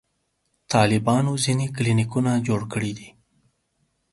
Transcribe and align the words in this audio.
طالبانو 0.73 1.31
ځینې 1.43 1.65
کلینیکونه 1.75 2.31
جوړ 2.47 2.61
کړي 2.73 2.91
دي. 2.97 3.09